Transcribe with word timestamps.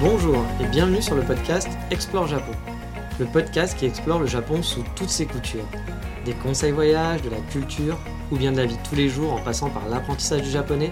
Bonjour 0.00 0.44
et 0.60 0.66
bienvenue 0.66 1.00
sur 1.00 1.14
le 1.14 1.22
podcast 1.22 1.68
Explore 1.92 2.26
Japon. 2.26 2.50
Le 3.20 3.26
podcast 3.26 3.78
qui 3.78 3.86
explore 3.86 4.18
le 4.18 4.26
Japon 4.26 4.60
sous 4.60 4.82
toutes 4.96 5.08
ses 5.08 5.24
coutures. 5.24 5.66
Des 6.24 6.32
conseils 6.32 6.72
voyage, 6.72 7.22
de 7.22 7.30
la 7.30 7.38
culture 7.52 7.96
ou 8.32 8.36
bien 8.36 8.50
de 8.50 8.56
la 8.56 8.66
vie 8.66 8.76
tous 8.88 8.96
les 8.96 9.08
jours 9.08 9.32
en 9.32 9.40
passant 9.40 9.70
par 9.70 9.88
l'apprentissage 9.88 10.42
du 10.42 10.50
japonais, 10.50 10.90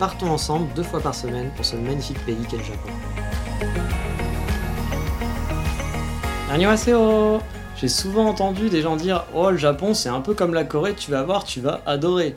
partons 0.00 0.30
ensemble 0.30 0.66
deux 0.74 0.82
fois 0.82 1.00
par 1.00 1.14
semaine 1.14 1.52
pour 1.54 1.64
ce 1.64 1.76
magnifique 1.76 2.18
pays 2.26 2.44
qu'est 2.50 2.56
le 2.56 2.64
Japon. 2.64 2.90
Annyeonghaseyo 6.50 7.38
J'ai 7.76 7.88
souvent 7.88 8.26
entendu 8.26 8.68
des 8.68 8.82
gens 8.82 8.96
dire 8.96 9.26
Oh, 9.32 9.52
le 9.52 9.58
Japon, 9.58 9.94
c'est 9.94 10.08
un 10.08 10.20
peu 10.20 10.34
comme 10.34 10.54
la 10.54 10.64
Corée, 10.64 10.94
tu 10.94 11.12
vas 11.12 11.22
voir, 11.22 11.44
tu 11.44 11.60
vas 11.60 11.82
adorer. 11.86 12.34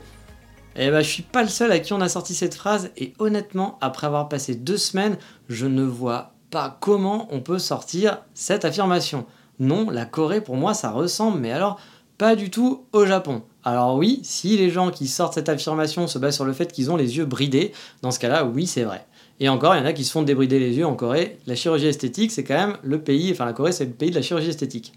Eh 0.76 0.90
ben, 0.90 1.02
je 1.02 1.08
suis 1.08 1.22
pas 1.22 1.42
le 1.42 1.48
seul 1.48 1.70
à 1.70 1.78
qui 1.78 1.92
on 1.92 2.00
a 2.00 2.08
sorti 2.08 2.34
cette 2.34 2.54
phrase, 2.54 2.90
et 2.96 3.12
honnêtement, 3.18 3.78
après 3.80 4.06
avoir 4.06 4.28
passé 4.28 4.54
deux 4.54 4.76
semaines, 4.76 5.16
je 5.48 5.66
ne 5.66 5.84
vois 5.84 6.32
pas 6.50 6.76
comment 6.80 7.28
on 7.30 7.40
peut 7.40 7.58
sortir 7.60 8.18
cette 8.34 8.64
affirmation. 8.64 9.24
Non, 9.60 9.88
la 9.90 10.04
Corée, 10.04 10.40
pour 10.40 10.56
moi, 10.56 10.74
ça 10.74 10.90
ressemble, 10.90 11.38
mais 11.38 11.52
alors 11.52 11.78
pas 12.18 12.36
du 12.36 12.50
tout 12.50 12.84
au 12.92 13.06
Japon. 13.06 13.42
Alors 13.64 13.96
oui, 13.96 14.20
si 14.24 14.56
les 14.56 14.70
gens 14.70 14.90
qui 14.90 15.08
sortent 15.08 15.34
cette 15.34 15.48
affirmation 15.48 16.06
se 16.06 16.18
basent 16.18 16.34
sur 16.34 16.44
le 16.44 16.52
fait 16.52 16.72
qu'ils 16.72 16.90
ont 16.90 16.96
les 16.96 17.16
yeux 17.16 17.24
bridés, 17.24 17.72
dans 18.02 18.10
ce 18.10 18.18
cas-là, 18.18 18.44
oui, 18.44 18.66
c'est 18.66 18.84
vrai. 18.84 19.06
Et 19.40 19.48
encore, 19.48 19.74
il 19.74 19.78
y 19.78 19.82
en 19.82 19.86
a 19.86 19.92
qui 19.92 20.04
se 20.04 20.12
font 20.12 20.22
débrider 20.22 20.58
les 20.58 20.76
yeux 20.76 20.86
en 20.86 20.94
Corée. 20.94 21.38
La 21.46 21.54
chirurgie 21.54 21.86
esthétique, 21.86 22.30
c'est 22.30 22.44
quand 22.44 22.54
même 22.54 22.76
le 22.82 23.00
pays, 23.00 23.32
enfin 23.32 23.44
la 23.44 23.52
Corée, 23.52 23.72
c'est 23.72 23.84
le 23.84 23.92
pays 23.92 24.10
de 24.10 24.14
la 24.14 24.22
chirurgie 24.22 24.50
esthétique. 24.50 24.92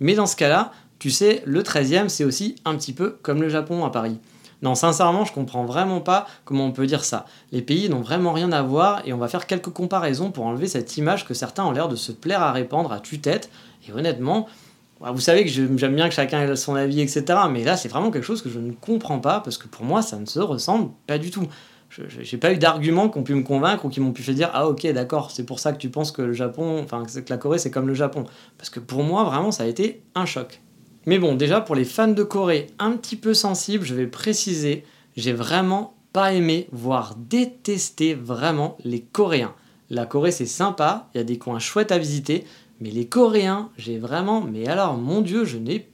Mais 0.00 0.14
dans 0.14 0.26
ce 0.26 0.36
cas-là, 0.36 0.72
tu 0.98 1.10
sais, 1.10 1.42
le 1.46 1.62
13e, 1.62 2.08
c'est 2.08 2.24
aussi 2.24 2.56
un 2.64 2.76
petit 2.76 2.92
peu 2.92 3.16
comme 3.22 3.40
le 3.40 3.48
Japon 3.48 3.84
à 3.84 3.90
Paris. 3.90 4.18
Non, 4.62 4.74
sincèrement, 4.74 5.24
je 5.24 5.32
comprends 5.32 5.64
vraiment 5.64 6.00
pas 6.00 6.26
comment 6.44 6.66
on 6.66 6.72
peut 6.72 6.86
dire 6.86 7.04
ça. 7.04 7.24
Les 7.50 7.62
pays 7.62 7.88
n'ont 7.88 8.02
vraiment 8.02 8.32
rien 8.32 8.52
à 8.52 8.62
voir 8.62 9.02
et 9.06 9.12
on 9.12 9.18
va 9.18 9.28
faire 9.28 9.46
quelques 9.46 9.70
comparaisons 9.70 10.30
pour 10.30 10.44
enlever 10.46 10.66
cette 10.66 10.96
image 10.96 11.26
que 11.26 11.34
certains 11.34 11.64
ont 11.64 11.72
l'air 11.72 11.88
de 11.88 11.96
se 11.96 12.12
plaire 12.12 12.42
à 12.42 12.52
répandre 12.52 12.92
à 12.92 13.00
tue-tête. 13.00 13.50
Et 13.88 13.92
honnêtement, 13.92 14.46
bah, 15.00 15.12
vous 15.12 15.20
savez 15.20 15.44
que 15.44 15.50
j'aime 15.50 15.94
bien 15.94 16.08
que 16.08 16.14
chacun 16.14 16.42
ait 16.42 16.56
son 16.56 16.74
avis, 16.74 17.00
etc. 17.00 17.24
Mais 17.50 17.64
là, 17.64 17.76
c'est 17.76 17.88
vraiment 17.88 18.10
quelque 18.10 18.24
chose 18.24 18.42
que 18.42 18.50
je 18.50 18.58
ne 18.58 18.72
comprends 18.72 19.18
pas 19.18 19.40
parce 19.40 19.56
que 19.56 19.66
pour 19.66 19.84
moi, 19.84 20.02
ça 20.02 20.18
ne 20.18 20.26
se 20.26 20.40
ressemble 20.40 20.90
pas 21.06 21.16
du 21.16 21.30
tout. 21.30 21.46
Je 21.88 22.02
n'ai 22.02 22.38
pas 22.38 22.52
eu 22.52 22.58
d'arguments 22.58 23.08
qui 23.08 23.18
ont 23.18 23.24
pu 23.24 23.34
me 23.34 23.42
convaincre 23.42 23.84
ou 23.84 23.88
qui 23.88 23.98
m'ont 23.98 24.12
pu 24.12 24.22
faire 24.22 24.34
dire 24.34 24.50
Ah, 24.52 24.68
ok, 24.68 24.86
d'accord, 24.92 25.30
c'est 25.32 25.44
pour 25.44 25.58
ça 25.58 25.72
que 25.72 25.78
tu 25.78 25.88
penses 25.88 26.12
que 26.12 26.22
le 26.22 26.34
Japon, 26.34 26.82
enfin, 26.84 27.04
que 27.04 27.30
la 27.30 27.36
Corée, 27.36 27.58
c'est 27.58 27.70
comme 27.70 27.88
le 27.88 27.94
Japon. 27.94 28.24
Parce 28.58 28.70
que 28.70 28.78
pour 28.78 29.02
moi, 29.02 29.24
vraiment, 29.24 29.50
ça 29.50 29.64
a 29.64 29.66
été 29.66 30.02
un 30.14 30.26
choc. 30.26 30.60
Mais 31.06 31.18
bon, 31.18 31.34
déjà, 31.34 31.60
pour 31.60 31.74
les 31.74 31.84
fans 31.84 32.08
de 32.08 32.22
Corée 32.22 32.68
un 32.78 32.92
petit 32.92 33.16
peu 33.16 33.34
sensibles, 33.34 33.84
je 33.84 33.94
vais 33.94 34.06
préciser 34.06 34.84
j'ai 35.16 35.32
vraiment 35.32 35.94
pas 36.12 36.32
aimé, 36.32 36.68
voire 36.72 37.14
détesté 37.16 38.14
vraiment 38.14 38.76
les 38.84 39.00
Coréens. 39.00 39.54
La 39.90 40.06
Corée, 40.06 40.32
c'est 40.32 40.46
sympa, 40.46 41.08
il 41.14 41.18
y 41.18 41.20
a 41.20 41.24
des 41.24 41.38
coins 41.38 41.58
chouettes 41.58 41.92
à 41.92 41.98
visiter, 41.98 42.44
mais 42.80 42.90
les 42.90 43.06
Coréens, 43.06 43.70
j'ai 43.76 43.98
vraiment. 43.98 44.40
Mais 44.40 44.66
alors, 44.68 44.96
mon 44.96 45.20
Dieu, 45.20 45.44
je 45.44 45.58
n'ai. 45.58 45.88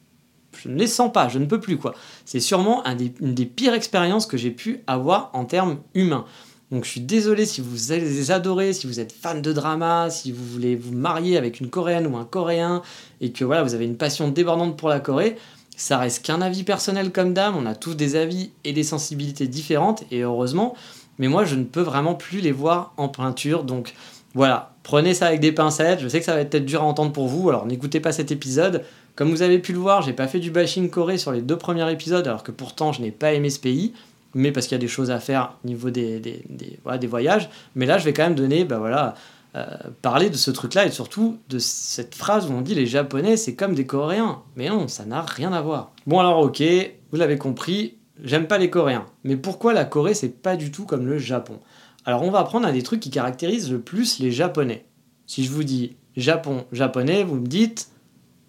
Je 0.56 0.68
ne 0.70 0.78
les 0.78 0.86
sens 0.86 1.12
pas, 1.12 1.28
je 1.28 1.38
ne 1.38 1.44
peux 1.44 1.60
plus 1.60 1.76
quoi. 1.76 1.94
C'est 2.24 2.40
sûrement 2.40 2.82
une 2.86 3.34
des 3.34 3.44
pires 3.44 3.74
expériences 3.74 4.24
que 4.24 4.38
j'ai 4.38 4.50
pu 4.50 4.80
avoir 4.86 5.30
en 5.34 5.44
termes 5.44 5.80
humains. 5.94 6.24
Donc 6.72 6.84
je 6.84 6.90
suis 6.90 7.00
désolé 7.00 7.46
si 7.46 7.60
vous 7.60 7.76
les 7.90 8.30
adorez, 8.32 8.72
si 8.72 8.88
vous 8.88 8.98
êtes 8.98 9.12
fan 9.12 9.40
de 9.40 9.52
drama, 9.52 10.10
si 10.10 10.32
vous 10.32 10.44
voulez 10.44 10.74
vous 10.74 10.92
marier 10.92 11.36
avec 11.36 11.60
une 11.60 11.70
coréenne 11.70 12.08
ou 12.08 12.16
un 12.16 12.24
coréen 12.24 12.82
et 13.20 13.30
que 13.30 13.44
voilà, 13.44 13.62
vous 13.62 13.74
avez 13.74 13.84
une 13.84 13.96
passion 13.96 14.28
débordante 14.28 14.76
pour 14.76 14.88
la 14.88 14.98
Corée, 14.98 15.36
ça 15.76 15.98
reste 15.98 16.24
qu'un 16.24 16.42
avis 16.42 16.64
personnel 16.64 17.12
comme 17.12 17.34
dame, 17.34 17.54
on 17.56 17.66
a 17.66 17.76
tous 17.76 17.94
des 17.94 18.16
avis 18.16 18.50
et 18.64 18.72
des 18.72 18.82
sensibilités 18.82 19.46
différentes 19.46 20.02
et 20.10 20.22
heureusement, 20.22 20.74
mais 21.18 21.28
moi 21.28 21.44
je 21.44 21.54
ne 21.54 21.64
peux 21.64 21.82
vraiment 21.82 22.14
plus 22.14 22.40
les 22.40 22.52
voir 22.52 22.94
en 22.96 23.08
peinture. 23.08 23.62
Donc 23.62 23.94
voilà, 24.34 24.74
prenez 24.82 25.14
ça 25.14 25.26
avec 25.26 25.38
des 25.38 25.52
pincettes, 25.52 26.00
je 26.00 26.08
sais 26.08 26.18
que 26.18 26.24
ça 26.24 26.34
va 26.34 26.40
être 26.40 26.50
peut-être 26.50 26.66
dur 26.66 26.82
à 26.82 26.84
entendre 26.84 27.12
pour 27.12 27.28
vous, 27.28 27.48
alors 27.48 27.64
n'écoutez 27.66 28.00
pas 28.00 28.10
cet 28.10 28.32
épisode. 28.32 28.82
Comme 29.14 29.30
vous 29.30 29.42
avez 29.42 29.60
pu 29.60 29.72
le 29.72 29.78
voir, 29.78 30.02
j'ai 30.02 30.12
pas 30.12 30.26
fait 30.26 30.40
du 30.40 30.50
bashing 30.50 30.90
Corée 30.90 31.16
sur 31.16 31.30
les 31.30 31.42
deux 31.42 31.56
premiers 31.56 31.90
épisodes 31.92 32.26
alors 32.26 32.42
que 32.42 32.50
pourtant 32.50 32.92
je 32.92 33.02
n'ai 33.02 33.12
pas 33.12 33.34
aimé 33.34 33.50
ce 33.50 33.60
pays 33.60 33.92
mais 34.34 34.52
parce 34.52 34.66
qu'il 34.66 34.74
y 34.74 34.80
a 34.80 34.80
des 34.80 34.88
choses 34.88 35.10
à 35.10 35.20
faire 35.20 35.56
au 35.64 35.68
niveau 35.68 35.90
des, 35.90 36.20
des, 36.20 36.78
voilà, 36.82 36.98
des 36.98 37.06
voyages. 37.06 37.48
Mais 37.74 37.86
là, 37.86 37.98
je 37.98 38.04
vais 38.04 38.12
quand 38.12 38.24
même 38.24 38.34
donner, 38.34 38.64
bah 38.64 38.78
voilà, 38.78 39.14
euh, 39.54 39.66
parler 40.02 40.28
de 40.28 40.36
ce 40.36 40.50
truc-là 40.50 40.86
et 40.86 40.90
surtout 40.90 41.38
de 41.48 41.58
cette 41.58 42.14
phrase 42.14 42.50
où 42.50 42.52
on 42.52 42.60
dit 42.60 42.74
les 42.74 42.86
Japonais, 42.86 43.36
c'est 43.36 43.54
comme 43.54 43.74
des 43.74 43.86
Coréens. 43.86 44.42
Mais 44.56 44.68
non, 44.68 44.88
ça 44.88 45.04
n'a 45.04 45.22
rien 45.22 45.52
à 45.52 45.62
voir. 45.62 45.92
Bon, 46.06 46.18
alors, 46.20 46.40
ok, 46.40 46.62
vous 47.10 47.18
l'avez 47.18 47.38
compris, 47.38 47.96
j'aime 48.22 48.46
pas 48.46 48.58
les 48.58 48.70
Coréens. 48.70 49.06
Mais 49.24 49.36
pourquoi 49.36 49.72
la 49.72 49.84
Corée, 49.84 50.14
c'est 50.14 50.42
pas 50.42 50.56
du 50.56 50.70
tout 50.70 50.84
comme 50.84 51.06
le 51.06 51.18
Japon? 51.18 51.58
Alors, 52.04 52.22
on 52.22 52.30
va 52.30 52.40
apprendre 52.40 52.66
à 52.66 52.72
des 52.72 52.82
trucs 52.82 53.00
qui 53.00 53.10
caractérisent 53.10 53.70
le 53.70 53.80
plus 53.80 54.18
les 54.18 54.30
Japonais. 54.30 54.84
Si 55.26 55.42
je 55.44 55.50
vous 55.50 55.64
dis 55.64 55.96
Japon, 56.16 56.64
japonais, 56.72 57.24
vous 57.24 57.36
me 57.36 57.46
dites 57.46 57.90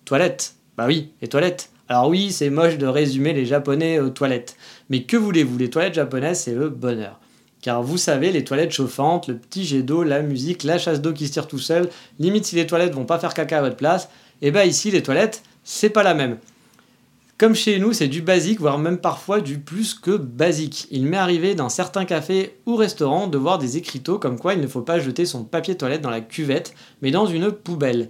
toilettes. 0.06 0.56
Bah 0.78 0.86
oui, 0.88 1.12
les 1.22 1.28
toilettes. 1.28 1.72
Alors 1.90 2.10
oui, 2.10 2.32
c'est 2.32 2.50
moche 2.50 2.78
de 2.78 2.86
résumer 2.86 3.34
les 3.34 3.46
Japonais 3.46 4.00
aux 4.00 4.10
toilettes. 4.10 4.58
Mais 4.90 5.04
que 5.04 5.16
voulez-vous, 5.16 5.58
les 5.58 5.70
toilettes 5.70 5.94
japonaises, 5.94 6.42
c'est 6.42 6.54
le 6.54 6.70
bonheur. 6.70 7.20
Car 7.62 7.82
vous 7.82 7.98
savez, 7.98 8.32
les 8.32 8.44
toilettes 8.44 8.72
chauffantes, 8.72 9.28
le 9.28 9.38
petit 9.38 9.66
jet 9.66 9.84
d'eau, 9.84 10.04
la 10.04 10.22
musique, 10.22 10.64
la 10.64 10.78
chasse 10.78 11.02
d'eau 11.02 11.14
qui 11.14 11.28
se 11.28 11.34
tire 11.34 11.48
tout 11.48 11.60
seul, 11.60 11.90
limite 12.20 12.46
si 12.46 12.56
les 12.56 12.68
toilettes 12.68 12.94
vont 12.94 13.06
pas 13.06 13.20
faire 13.20 13.34
caca 13.34 13.60
à 13.60 13.62
votre 13.62 13.78
place, 13.78 14.10
et 14.42 14.48
eh 14.48 14.52
bah 14.52 14.62
ben 14.62 14.70
ici, 14.70 14.92
les 14.92 15.02
toilettes, 15.02 15.42
c'est 15.64 15.90
pas 15.90 16.04
la 16.04 16.14
même. 16.14 16.38
Comme 17.38 17.56
chez 17.56 17.80
nous, 17.80 17.94
c'est 17.94 18.08
du 18.08 18.22
basique, 18.22 18.60
voire 18.60 18.80
même 18.80 18.98
parfois 18.98 19.42
du 19.42 19.60
plus 19.60 19.94
que 19.94 20.18
basique. 20.18 20.88
Il 20.92 21.06
m'est 21.06 21.18
arrivé 21.18 21.56
dans 21.56 21.70
certains 21.70 22.06
cafés 22.06 22.58
ou 22.66 22.76
restaurants 22.76 23.28
de 23.28 23.38
voir 23.38 23.58
des 23.58 23.78
écriteaux 23.78 24.20
comme 24.20 24.40
quoi 24.40 24.54
il 24.54 24.62
ne 24.62 24.68
faut 24.68 24.82
pas 24.82 25.00
jeter 25.00 25.26
son 25.26 25.44
papier 25.44 25.76
toilette 25.76 26.02
dans 26.02 26.10
la 26.10 26.22
cuvette, 26.22 26.74
mais 27.02 27.12
dans 27.12 27.26
une 27.26 27.52
poubelle. 27.52 28.10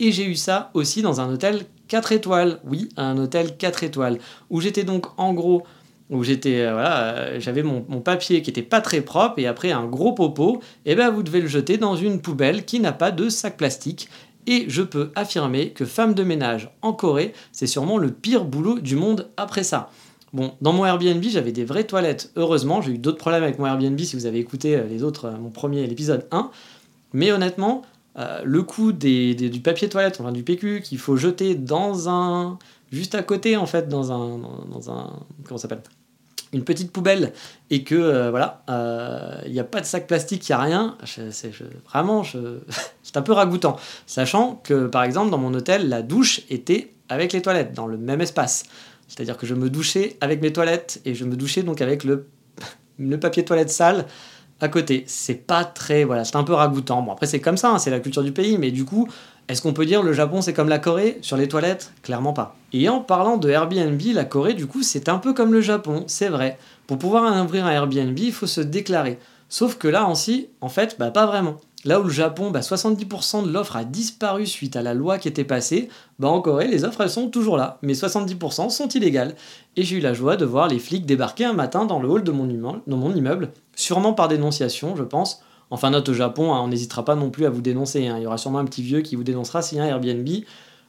Et 0.00 0.12
j'ai 0.12 0.26
eu 0.26 0.34
ça 0.34 0.70
aussi 0.74 1.02
dans 1.02 1.20
un 1.20 1.32
hôtel 1.32 1.64
4 1.88 2.12
étoiles, 2.12 2.60
oui, 2.64 2.88
un 2.96 3.18
hôtel 3.18 3.56
4 3.56 3.84
étoiles, 3.84 4.18
où 4.50 4.60
j'étais 4.60 4.84
donc 4.84 5.06
en 5.16 5.32
gros, 5.32 5.64
où 6.10 6.22
j'étais, 6.22 6.60
euh, 6.60 6.72
voilà, 6.72 7.08
euh, 7.08 7.40
j'avais 7.40 7.62
mon, 7.62 7.82
papier 8.00 8.42
qui 8.42 8.50
était 8.50 8.62
pas 8.62 8.80
très 8.80 9.00
propre, 9.00 9.38
et 9.38 9.46
après 9.46 9.72
un 9.72 9.86
gros 9.86 10.12
popo, 10.12 10.60
et 10.86 10.92
eh 10.92 10.94
ben 10.94 11.10
vous 11.10 11.22
devez 11.22 11.40
le 11.40 11.48
jeter 11.48 11.76
dans 11.76 11.96
une 11.96 12.20
poubelle 12.20 12.64
qui 12.64 12.80
n'a 12.80 12.92
pas 12.92 13.10
de 13.10 13.28
sac 13.28 13.56
plastique. 13.56 14.08
Et 14.46 14.64
je 14.68 14.80
peux 14.80 15.10
affirmer 15.14 15.70
que 15.70 15.84
femme 15.84 16.14
de 16.14 16.22
ménage 16.22 16.70
en 16.80 16.94
Corée, 16.94 17.34
c'est 17.52 17.66
sûrement 17.66 17.98
le 17.98 18.10
pire 18.10 18.46
boulot 18.46 18.78
du 18.78 18.96
monde 18.96 19.28
après 19.36 19.62
ça. 19.62 19.90
Bon, 20.32 20.52
dans 20.62 20.72
mon 20.72 20.86
Airbnb, 20.86 21.22
j'avais 21.22 21.52
des 21.52 21.66
vraies 21.66 21.84
toilettes. 21.84 22.30
Heureusement, 22.36 22.80
j'ai 22.80 22.92
eu 22.92 22.98
d'autres 22.98 23.18
problèmes 23.18 23.42
avec 23.42 23.58
mon 23.58 23.66
Airbnb 23.66 23.98
si 24.00 24.16
vous 24.16 24.24
avez 24.24 24.38
écouté 24.38 24.76
euh, 24.76 24.84
les 24.88 25.02
autres, 25.02 25.30
mon 25.38 25.50
premier, 25.50 25.86
l'épisode 25.86 26.26
1. 26.30 26.50
Mais 27.12 27.30
honnêtement, 27.30 27.82
euh, 28.18 28.40
le 28.44 28.62
coût 28.62 28.92
du 28.92 29.60
papier 29.62 29.88
toilette, 29.88 30.20
enfin 30.20 30.32
du 30.32 30.42
PQ, 30.42 30.80
qu'il 30.82 30.98
faut 30.98 31.16
jeter 31.16 31.54
dans 31.54 32.08
un. 32.08 32.58
juste 32.90 33.14
à 33.14 33.22
côté, 33.22 33.56
en 33.56 33.66
fait, 33.66 33.88
dans 33.88 34.12
un. 34.12 34.40
Dans 34.70 34.90
un 34.90 35.12
comment 35.44 35.58
s'appelle? 35.58 35.82
Une 36.54 36.64
petite 36.64 36.90
poubelle, 36.92 37.34
et 37.68 37.84
que, 37.84 37.94
euh, 37.94 38.30
voilà, 38.30 38.62
il 38.68 38.72
euh, 38.74 39.48
n'y 39.50 39.60
a 39.60 39.64
pas 39.64 39.82
de 39.82 39.84
sac 39.84 40.06
plastique, 40.06 40.48
il 40.48 40.52
n'y 40.52 40.54
a 40.54 40.60
rien. 40.60 40.96
vraiment, 41.90 42.22
c'est 43.02 43.16
un 43.18 43.22
peu 43.22 43.32
ragoûtant. 43.32 43.76
Sachant 44.06 44.58
que, 44.64 44.86
par 44.86 45.04
exemple, 45.04 45.30
dans 45.30 45.36
mon 45.36 45.52
hôtel, 45.52 45.90
la 45.90 46.00
douche 46.00 46.40
était 46.48 46.90
avec 47.10 47.34
les 47.34 47.42
toilettes, 47.42 47.74
dans 47.74 47.86
le 47.86 47.98
même 47.98 48.22
espace. 48.22 48.64
C'est-à-dire 49.08 49.36
que 49.36 49.46
je 49.46 49.54
me 49.54 49.68
douchais 49.68 50.16
avec 50.22 50.40
mes 50.40 50.52
toilettes, 50.52 51.02
et 51.04 51.14
je 51.14 51.26
me 51.26 51.36
douchais 51.36 51.62
donc 51.62 51.82
avec 51.82 52.02
le, 52.02 52.26
le 52.98 53.20
papier 53.20 53.44
toilette 53.44 53.70
sale 53.70 54.06
à 54.60 54.68
côté. 54.68 55.04
C'est 55.06 55.46
pas 55.46 55.64
très. 55.64 56.04
Voilà, 56.04 56.24
c'est 56.24 56.36
un 56.36 56.44
peu 56.44 56.54
ragoûtant. 56.54 57.02
Bon, 57.02 57.12
après, 57.12 57.26
c'est 57.26 57.40
comme 57.40 57.56
ça, 57.56 57.70
hein, 57.70 57.78
c'est 57.78 57.90
la 57.90 58.00
culture 58.00 58.22
du 58.22 58.32
pays, 58.32 58.58
mais 58.58 58.70
du 58.70 58.84
coup, 58.84 59.08
est-ce 59.48 59.62
qu'on 59.62 59.72
peut 59.72 59.86
dire 59.86 60.02
le 60.02 60.12
Japon 60.12 60.42
c'est 60.42 60.52
comme 60.52 60.68
la 60.68 60.78
Corée 60.78 61.18
Sur 61.22 61.36
les 61.36 61.48
toilettes? 61.48 61.92
Clairement 62.02 62.32
pas. 62.32 62.56
Et 62.72 62.88
en 62.88 63.00
parlant 63.00 63.38
de 63.38 63.48
Airbnb, 63.48 64.00
la 64.12 64.24
Corée, 64.24 64.54
du 64.54 64.66
coup, 64.66 64.82
c'est 64.82 65.08
un 65.08 65.18
peu 65.18 65.32
comme 65.32 65.52
le 65.52 65.60
Japon, 65.60 66.04
c'est 66.06 66.28
vrai. 66.28 66.58
Pour 66.86 66.98
pouvoir 66.98 67.44
ouvrir 67.44 67.66
un 67.66 67.70
Airbnb, 67.70 68.18
il 68.18 68.32
faut 68.32 68.46
se 68.46 68.60
déclarer. 68.60 69.18
Sauf 69.48 69.78
que 69.78 69.88
là, 69.88 70.06
aussi, 70.06 70.48
en 70.60 70.68
fait, 70.68 70.96
bah, 70.98 71.10
pas 71.10 71.26
vraiment. 71.26 71.56
Là 71.88 72.00
où 72.00 72.02
le 72.02 72.10
Japon, 72.10 72.52
70% 72.52 73.40
bah, 73.40 73.46
de 73.46 73.50
l'offre 73.50 73.76
a 73.76 73.82
disparu 73.82 74.44
suite 74.44 74.76
à 74.76 74.82
la 74.82 74.92
loi 74.92 75.16
qui 75.16 75.26
était 75.26 75.42
passée, 75.42 75.88
bah 76.18 76.28
en 76.28 76.42
Corée, 76.42 76.68
les 76.68 76.84
offres 76.84 77.00
elles 77.00 77.08
sont 77.08 77.30
toujours 77.30 77.56
là, 77.56 77.78
mais 77.80 77.94
70% 77.94 78.68
sont 78.68 78.88
illégales. 78.88 79.34
Et 79.74 79.84
j'ai 79.84 79.96
eu 79.96 80.00
la 80.00 80.12
joie 80.12 80.36
de 80.36 80.44
voir 80.44 80.68
les 80.68 80.80
flics 80.80 81.06
débarquer 81.06 81.46
un 81.46 81.54
matin 81.54 81.86
dans 81.86 81.98
le 81.98 82.06
hall 82.06 82.24
de 82.24 82.30
mon, 82.30 83.14
immeuble, 83.14 83.52
sûrement 83.74 84.12
par 84.12 84.28
dénonciation, 84.28 84.96
je 84.96 85.02
pense. 85.02 85.42
Enfin, 85.70 85.88
note 85.88 86.10
au 86.10 86.12
Japon, 86.12 86.52
hein, 86.52 86.60
on 86.60 86.68
n'hésitera 86.68 87.06
pas 87.06 87.14
non 87.14 87.30
plus 87.30 87.46
à 87.46 87.50
vous 87.50 87.62
dénoncer. 87.62 88.06
Hein. 88.06 88.16
Il 88.18 88.24
y 88.24 88.26
aura 88.26 88.36
sûrement 88.36 88.58
un 88.58 88.66
petit 88.66 88.82
vieux 88.82 89.00
qui 89.00 89.16
vous 89.16 89.24
dénoncera 89.24 89.62
s'il 89.62 89.78
y 89.78 89.80
a 89.80 89.84
un 89.84 89.86
Airbnb. 89.86 90.28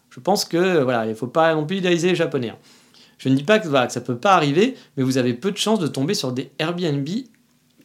Je 0.10 0.20
pense 0.20 0.44
que 0.44 0.84
voilà, 0.84 1.06
il 1.06 1.12
ne 1.12 1.16
faut 1.16 1.28
pas 1.28 1.56
non 1.56 1.66
plus 1.66 1.78
idéaliser 1.78 2.10
les 2.10 2.16
Japonais. 2.16 2.50
Hein. 2.50 2.58
Je 3.20 3.30
ne 3.30 3.36
dis 3.36 3.44
pas 3.44 3.60
que, 3.60 3.70
voilà, 3.70 3.88
que 3.88 3.94
ça 3.94 4.02
peut 4.02 4.18
pas 4.18 4.34
arriver, 4.34 4.76
mais 4.98 5.04
vous 5.04 5.18
avez 5.18 5.34
peu 5.34 5.52
de 5.52 5.58
chances 5.58 5.80
de 5.80 5.88
tomber 5.88 6.14
sur 6.14 6.34
des 6.34 6.52
Airbnb 6.60 7.08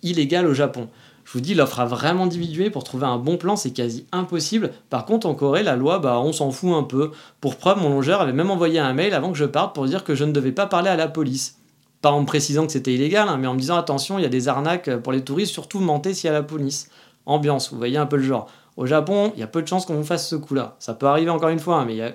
illégales 0.02 0.48
au 0.48 0.54
Japon. 0.54 0.88
Je 1.34 1.40
vous 1.40 1.42
dis, 1.42 1.54
l'offre 1.54 1.80
a 1.80 1.84
vraiment 1.84 2.28
diminué. 2.28 2.70
Pour 2.70 2.84
trouver 2.84 3.06
un 3.06 3.18
bon 3.18 3.38
plan, 3.38 3.56
c'est 3.56 3.72
quasi 3.72 4.06
impossible. 4.12 4.70
Par 4.88 5.04
contre, 5.04 5.26
en 5.26 5.34
Corée, 5.34 5.64
la 5.64 5.74
loi, 5.74 5.98
bah, 5.98 6.20
on 6.20 6.32
s'en 6.32 6.52
fout 6.52 6.72
un 6.72 6.84
peu. 6.84 7.10
Pour 7.40 7.56
preuve, 7.56 7.82
mon 7.82 7.88
longeur 7.88 8.20
avait 8.20 8.32
même 8.32 8.52
envoyé 8.52 8.78
un 8.78 8.92
mail 8.92 9.12
avant 9.14 9.32
que 9.32 9.36
je 9.36 9.44
parte 9.44 9.74
pour 9.74 9.84
dire 9.86 10.04
que 10.04 10.14
je 10.14 10.22
ne 10.22 10.30
devais 10.30 10.52
pas 10.52 10.66
parler 10.66 10.90
à 10.90 10.94
la 10.94 11.08
police. 11.08 11.58
Pas 12.02 12.12
en 12.12 12.20
me 12.20 12.24
précisant 12.24 12.66
que 12.66 12.72
c'était 12.72 12.94
illégal, 12.94 13.28
hein, 13.28 13.36
mais 13.36 13.48
en 13.48 13.54
me 13.54 13.58
disant 13.58 13.76
attention, 13.76 14.16
il 14.16 14.22
y 14.22 14.26
a 14.26 14.28
des 14.28 14.46
arnaques 14.46 14.94
pour 14.98 15.12
les 15.12 15.24
touristes, 15.24 15.52
surtout 15.52 15.80
mentez 15.80 16.14
s'il 16.14 16.28
y 16.28 16.30
a 16.30 16.34
la 16.34 16.44
police. 16.44 16.88
Ambiance, 17.26 17.72
vous 17.72 17.78
voyez 17.78 17.96
un 17.96 18.06
peu 18.06 18.14
le 18.14 18.22
genre. 18.22 18.48
Au 18.76 18.86
Japon, 18.86 19.32
il 19.34 19.40
y 19.40 19.42
a 19.42 19.48
peu 19.48 19.60
de 19.60 19.66
chances 19.66 19.86
qu'on 19.86 19.94
vous 19.94 20.04
fasse 20.04 20.28
ce 20.28 20.36
coup-là. 20.36 20.76
Ça 20.78 20.94
peut 20.94 21.06
arriver 21.06 21.30
encore 21.30 21.48
une 21.48 21.58
fois, 21.58 21.78
hein, 21.78 21.84
mais 21.84 21.94
il 21.94 21.98
y 21.98 22.02
a 22.02 22.12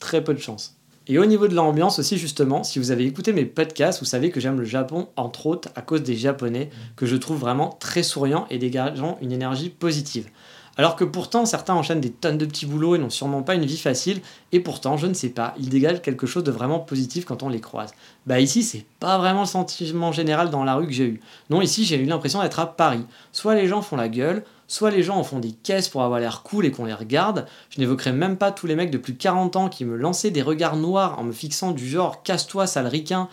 très 0.00 0.24
peu 0.24 0.32
de 0.32 0.40
chances. 0.40 0.77
Et 1.10 1.18
au 1.18 1.24
niveau 1.24 1.48
de 1.48 1.54
l'ambiance 1.54 1.98
aussi, 1.98 2.18
justement, 2.18 2.62
si 2.62 2.78
vous 2.78 2.90
avez 2.90 3.06
écouté 3.06 3.32
mes 3.32 3.46
podcasts, 3.46 4.00
vous 4.00 4.04
savez 4.04 4.30
que 4.30 4.40
j'aime 4.40 4.58
le 4.58 4.66
Japon, 4.66 5.08
entre 5.16 5.46
autres, 5.46 5.70
à 5.74 5.80
cause 5.80 6.02
des 6.02 6.16
Japonais, 6.16 6.68
que 6.96 7.06
je 7.06 7.16
trouve 7.16 7.38
vraiment 7.38 7.70
très 7.80 8.02
souriants 8.02 8.46
et 8.50 8.58
dégageant 8.58 9.16
une 9.22 9.32
énergie 9.32 9.70
positive. 9.70 10.28
Alors 10.76 10.96
que 10.96 11.04
pourtant, 11.04 11.46
certains 11.46 11.74
enchaînent 11.74 12.02
des 12.02 12.12
tonnes 12.12 12.36
de 12.36 12.44
petits 12.44 12.66
boulots 12.66 12.94
et 12.94 12.98
n'ont 12.98 13.08
sûrement 13.08 13.42
pas 13.42 13.54
une 13.54 13.64
vie 13.64 13.78
facile, 13.78 14.20
et 14.52 14.60
pourtant, 14.60 14.98
je 14.98 15.06
ne 15.06 15.14
sais 15.14 15.30
pas, 15.30 15.54
ils 15.58 15.70
dégagent 15.70 16.02
quelque 16.02 16.26
chose 16.26 16.44
de 16.44 16.52
vraiment 16.52 16.78
positif 16.78 17.24
quand 17.24 17.42
on 17.42 17.48
les 17.48 17.60
croise. 17.60 17.90
Bah 18.26 18.38
ici, 18.38 18.62
c'est 18.62 18.84
pas 19.00 19.16
vraiment 19.16 19.40
le 19.40 19.46
sentiment 19.46 20.12
général 20.12 20.50
dans 20.50 20.62
la 20.62 20.74
rue 20.74 20.86
que 20.86 20.92
j'ai 20.92 21.06
eu. 21.06 21.20
Non, 21.48 21.62
ici, 21.62 21.84
j'ai 21.84 21.96
eu 21.96 22.04
l'impression 22.04 22.42
d'être 22.42 22.60
à 22.60 22.66
Paris. 22.66 23.04
Soit 23.32 23.54
les 23.54 23.66
gens 23.66 23.80
font 23.80 23.96
la 23.96 24.08
gueule, 24.08 24.44
soit 24.68 24.90
les 24.90 25.02
gens 25.02 25.16
en 25.16 25.24
font 25.24 25.40
des 25.40 25.52
caisses 25.52 25.88
pour 25.88 26.02
avoir 26.02 26.20
l'air 26.20 26.42
cool 26.44 26.66
et 26.66 26.70
qu'on 26.70 26.84
les 26.84 26.94
regarde. 26.94 27.46
Je 27.70 27.80
n'évoquerai 27.80 28.12
même 28.12 28.36
pas 28.36 28.52
tous 28.52 28.68
les 28.68 28.76
mecs 28.76 28.90
de 28.90 28.98
plus 28.98 29.14
de 29.14 29.18
40 29.18 29.56
ans 29.56 29.68
qui 29.68 29.84
me 29.84 29.96
lançaient 29.96 30.30
des 30.30 30.42
regards 30.42 30.76
noirs 30.76 31.18
en 31.18 31.24
me 31.24 31.32
fixant 31.32 31.72
du 31.72 31.88
genre 31.88 32.22
casse-toi 32.22 32.68
sale 32.68 32.86
ricain. 32.86 33.28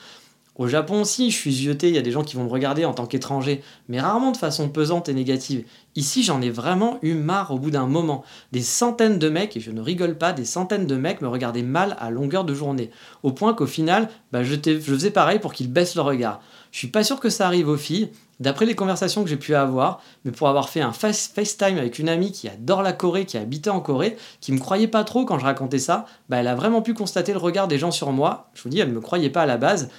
Au 0.56 0.68
Japon 0.68 1.02
aussi, 1.02 1.32
je 1.32 1.36
suis 1.36 1.52
zioté, 1.52 1.90
il 1.90 1.96
y 1.96 1.98
a 1.98 2.02
des 2.02 2.12
gens 2.12 2.24
qui 2.24 2.38
vont 2.38 2.46
me 2.46 2.50
regarder 2.50 2.86
en 2.86 2.94
tant 2.94 3.06
qu'étranger, 3.06 3.62
mais 3.90 4.00
rarement 4.00 4.32
de 4.32 4.38
façon 4.38 4.70
pesante 4.70 5.10
et 5.10 5.14
négative. 5.14 5.66
Ici, 5.96 6.24
j'en 6.24 6.42
ai 6.42 6.50
vraiment 6.50 6.98
eu 7.02 7.14
marre 7.14 7.52
au 7.52 7.60
bout 7.60 7.72
d'un 7.72 7.88
moment. 7.88 8.24
Des 8.54 8.62
centaines 8.62 9.20
de 9.20 9.28
mecs, 9.28 9.58
et 9.58 9.60
je 9.60 9.72
ne 9.72 9.82
rigole 9.82 10.18
pas, 10.18 10.32
des 10.32 10.46
centaines 10.46 10.88
de 10.88 10.96
mecs 10.96 11.22
me 11.22 11.28
regardaient 11.28 11.62
mal 11.62 11.98
à 12.00 12.10
longueur 12.10 12.46
de 12.46 12.54
journée. 12.54 12.90
Au 13.22 13.34
point 13.34 13.54
qu'au 13.54 13.68
final, 13.68 14.10
bah, 14.32 14.44
je, 14.44 14.56
faisais 14.80 15.12
pareil 15.12 15.40
pour 15.40 15.54
qu'ils 15.54 15.72
baissent 15.72 15.96
le 15.96 16.02
regard. 16.02 16.42
Je 16.72 16.78
suis 16.78 16.88
pas 16.88 17.04
sûr 17.04 17.20
que 17.20 17.30
ça 17.30 17.48
arrive 17.48 17.68
aux 17.68 17.78
filles, 17.78 18.10
D'après 18.42 18.66
les 18.66 18.76
conversations 18.76 19.24
que 19.24 19.30
j'ai 19.30 19.38
pu 19.38 19.56
avoir, 19.56 20.02
mais 20.26 20.32
pour 20.32 20.50
avoir 20.50 20.68
fait 20.68 20.82
un 20.82 20.92
FaceTime 20.92 21.78
avec 21.78 22.00
une 22.00 22.10
amie 22.10 22.34
qui 22.34 22.50
adore 22.50 22.82
la 22.82 22.92
Corée, 22.92 23.26
qui 23.26 23.38
habitait 23.38 23.70
en 23.70 23.80
Corée, 23.80 24.18
qui 24.42 24.52
me 24.52 24.60
croyait 24.60 24.90
pas 24.90 25.06
trop 25.06 25.24
quand 25.24 25.40
je 25.40 25.46
racontais 25.46 25.80
ça, 25.80 26.06
bah 26.28 26.38
elle 26.38 26.48
a 26.48 26.56
vraiment 26.56 26.82
pu 26.82 26.94
constater 26.94 27.32
le 27.32 27.40
regard 27.40 27.70
des 27.70 27.80
gens 27.80 27.92
sur 27.92 28.12
moi. 28.12 28.50
Je 28.54 28.62
vous 28.64 28.70
dis, 28.70 28.80
elle 28.80 28.90
ne 28.90 28.94
me 28.94 29.00
croyait 29.00 29.30
pas 29.30 29.44
à 29.44 29.46
la 29.46 29.56
base, 29.56 29.90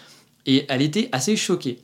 et 0.46 0.64
elle 0.68 0.82
était 0.82 1.08
assez 1.12 1.36
choquée. 1.36 1.78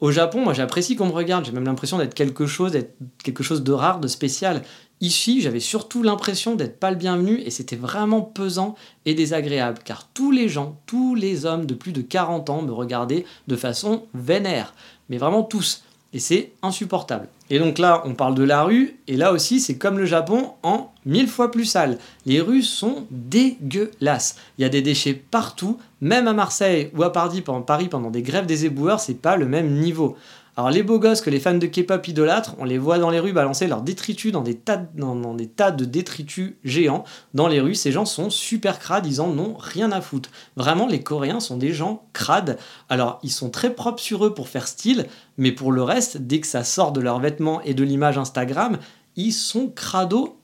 Au 0.00 0.10
Japon, 0.10 0.42
moi 0.42 0.52
j'apprécie 0.52 0.94
qu'on 0.94 1.06
me 1.06 1.12
regarde, 1.12 1.46
j'ai 1.46 1.52
même 1.52 1.64
l'impression 1.64 1.96
d'être 1.96 2.14
quelque 2.14 2.46
chose, 2.46 2.72
d'être 2.72 2.94
quelque 3.22 3.42
chose 3.42 3.62
de 3.62 3.72
rare, 3.72 3.98
de 3.98 4.08
spécial. 4.08 4.62
Ici, 5.00 5.40
j'avais 5.40 5.60
surtout 5.60 6.02
l'impression 6.02 6.54
d'être 6.54 6.78
pas 6.78 6.90
le 6.90 6.96
bienvenu 6.96 7.40
et 7.40 7.50
c'était 7.50 7.76
vraiment 7.76 8.20
pesant 8.22 8.74
et 9.04 9.14
désagréable 9.14 9.78
car 9.84 10.08
tous 10.12 10.30
les 10.30 10.48
gens, 10.48 10.80
tous 10.86 11.14
les 11.14 11.46
hommes 11.46 11.66
de 11.66 11.74
plus 11.74 11.92
de 11.92 12.02
40 12.02 12.50
ans 12.50 12.62
me 12.62 12.72
regardaient 12.72 13.24
de 13.46 13.56
façon 13.56 14.04
vénère, 14.14 14.74
mais 15.08 15.18
vraiment 15.18 15.42
tous. 15.42 15.82
Et 16.16 16.18
c'est 16.18 16.52
insupportable. 16.62 17.28
Et 17.50 17.58
donc 17.58 17.76
là, 17.76 18.00
on 18.06 18.14
parle 18.14 18.34
de 18.34 18.42
la 18.42 18.62
rue, 18.62 18.96
et 19.06 19.18
là 19.18 19.32
aussi, 19.32 19.60
c'est 19.60 19.76
comme 19.76 19.98
le 19.98 20.06
Japon 20.06 20.52
en 20.62 20.90
mille 21.04 21.28
fois 21.28 21.50
plus 21.50 21.66
sale. 21.66 21.98
Les 22.24 22.40
rues 22.40 22.62
sont 22.62 23.06
dégueulasses. 23.10 24.36
Il 24.56 24.62
y 24.62 24.64
a 24.64 24.70
des 24.70 24.80
déchets 24.80 25.12
partout, 25.12 25.76
même 26.00 26.26
à 26.26 26.32
Marseille 26.32 26.90
ou 26.96 27.02
à 27.02 27.12
Paris 27.12 27.42
pendant 27.42 28.10
des 28.10 28.22
grèves 28.22 28.46
des 28.46 28.64
éboueurs, 28.64 28.98
c'est 28.98 29.20
pas 29.20 29.36
le 29.36 29.44
même 29.44 29.74
niveau. 29.74 30.16
Alors 30.58 30.70
les 30.70 30.82
beaux 30.82 30.98
gosses 30.98 31.20
que 31.20 31.28
les 31.28 31.38
fans 31.38 31.58
de 31.58 31.66
K-pop 31.66 32.08
idolâtrent, 32.08 32.54
on 32.58 32.64
les 32.64 32.78
voit 32.78 32.98
dans 32.98 33.10
les 33.10 33.20
rues 33.20 33.34
balancer 33.34 33.66
leurs 33.66 33.82
détritus 33.82 34.32
dans 34.32 34.40
des, 34.40 34.54
tas, 34.54 34.82
dans, 34.94 35.34
des 35.34 35.48
tas 35.48 35.70
de 35.70 35.84
détritus 35.84 36.54
géants 36.64 37.04
dans 37.34 37.46
les 37.46 37.60
rues. 37.60 37.74
Ces 37.74 37.92
gens 37.92 38.06
sont 38.06 38.30
super 38.30 38.78
crades, 38.78 39.06
ils 39.06 39.20
en 39.20 39.38
ont 39.38 39.54
rien 39.58 39.92
à 39.92 40.00
foutre. 40.00 40.30
Vraiment, 40.56 40.86
les 40.86 41.02
Coréens 41.02 41.40
sont 41.40 41.58
des 41.58 41.74
gens 41.74 42.06
crades. 42.14 42.58
Alors 42.88 43.18
ils 43.22 43.30
sont 43.30 43.50
très 43.50 43.74
propres 43.74 44.00
sur 44.00 44.24
eux 44.24 44.32
pour 44.32 44.48
faire 44.48 44.66
style, 44.66 45.06
mais 45.36 45.52
pour 45.52 45.72
le 45.72 45.82
reste, 45.82 46.16
dès 46.16 46.40
que 46.40 46.46
ça 46.46 46.64
sort 46.64 46.92
de 46.92 47.02
leurs 47.02 47.20
vêtements 47.20 47.60
et 47.60 47.74
de 47.74 47.84
l'image 47.84 48.16
Instagram, 48.16 48.78
ils 49.16 49.32
sont 49.32 49.68
crados 49.68 50.35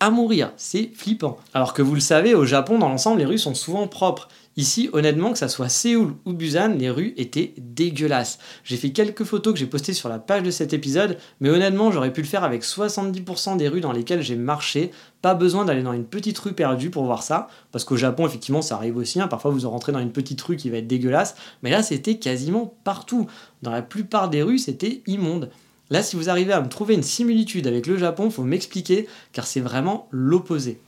à 0.00 0.10
mourir. 0.10 0.52
C'est 0.56 0.90
flippant. 0.94 1.38
Alors 1.54 1.74
que 1.74 1.82
vous 1.82 1.94
le 1.94 2.00
savez, 2.00 2.34
au 2.34 2.44
Japon, 2.44 2.78
dans 2.78 2.88
l'ensemble, 2.88 3.18
les 3.18 3.26
rues 3.26 3.38
sont 3.38 3.54
souvent 3.54 3.86
propres. 3.86 4.28
Ici, 4.56 4.88
honnêtement, 4.92 5.32
que 5.32 5.38
ça 5.38 5.48
soit 5.48 5.68
Séoul 5.68 6.14
ou 6.24 6.32
Busan, 6.32 6.76
les 6.78 6.88
rues 6.88 7.12
étaient 7.16 7.54
dégueulasses. 7.58 8.38
J'ai 8.62 8.76
fait 8.76 8.90
quelques 8.90 9.24
photos 9.24 9.52
que 9.52 9.58
j'ai 9.58 9.66
postées 9.66 9.94
sur 9.94 10.08
la 10.08 10.20
page 10.20 10.44
de 10.44 10.52
cet 10.52 10.72
épisode, 10.72 11.18
mais 11.40 11.50
honnêtement, 11.50 11.90
j'aurais 11.90 12.12
pu 12.12 12.20
le 12.20 12.28
faire 12.28 12.44
avec 12.44 12.62
70% 12.62 13.56
des 13.56 13.66
rues 13.66 13.80
dans 13.80 13.90
lesquelles 13.90 14.22
j'ai 14.22 14.36
marché. 14.36 14.92
Pas 15.22 15.34
besoin 15.34 15.64
d'aller 15.64 15.82
dans 15.82 15.92
une 15.92 16.04
petite 16.04 16.38
rue 16.38 16.52
perdue 16.52 16.90
pour 16.90 17.04
voir 17.04 17.24
ça, 17.24 17.48
parce 17.72 17.84
qu'au 17.84 17.96
Japon, 17.96 18.26
effectivement, 18.26 18.62
ça 18.62 18.76
arrive 18.76 18.96
aussi. 18.96 19.20
Hein. 19.20 19.26
Parfois, 19.26 19.50
vous 19.50 19.68
rentrez 19.68 19.90
dans 19.90 19.98
une 19.98 20.12
petite 20.12 20.40
rue 20.42 20.56
qui 20.56 20.70
va 20.70 20.76
être 20.76 20.86
dégueulasse, 20.86 21.34
mais 21.64 21.70
là, 21.70 21.82
c'était 21.82 22.18
quasiment 22.18 22.74
partout. 22.84 23.26
Dans 23.62 23.72
la 23.72 23.82
plupart 23.82 24.30
des 24.30 24.42
rues, 24.42 24.58
c'était 24.58 25.02
immonde. 25.08 25.50
Là, 25.90 26.02
si 26.02 26.16
vous 26.16 26.30
arrivez 26.30 26.52
à 26.52 26.60
me 26.60 26.68
trouver 26.68 26.94
une 26.94 27.02
similitude 27.02 27.66
avec 27.66 27.86
le 27.86 27.96
Japon, 27.96 28.30
faut 28.30 28.42
m'expliquer, 28.42 29.06
car 29.32 29.46
c'est 29.46 29.60
vraiment 29.60 30.08
l'opposé. 30.10 30.80